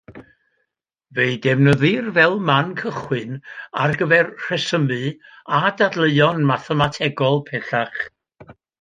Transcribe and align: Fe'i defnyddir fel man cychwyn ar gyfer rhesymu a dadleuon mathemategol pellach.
Fe'i 1.17 1.35
defnyddir 1.43 2.07
fel 2.15 2.33
man 2.47 2.71
cychwyn 2.81 3.37
ar 3.85 3.95
gyfer 4.01 4.33
rhesymu 4.41 5.01
a 5.59 5.63
dadleuon 5.85 6.45
mathemategol 6.55 7.43
pellach. 7.53 8.05